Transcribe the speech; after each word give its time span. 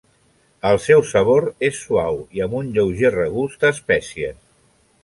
El 0.69 0.79
seu 0.85 1.03
sabor 1.09 1.45
és 1.69 1.77
suau 1.83 2.19
i 2.39 2.45
amb 2.47 2.59
un 2.63 2.73
lleuger 2.79 3.17
regust 3.19 3.71
a 3.71 3.73
espècies. 3.79 4.43